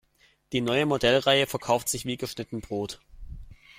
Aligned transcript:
Die 0.51 0.61
neue 0.61 0.87
Modellreihe 0.87 1.45
verkauft 1.45 1.87
sich 1.87 2.07
wie 2.07 2.17
geschnitten 2.17 2.59
Brot. 2.61 2.99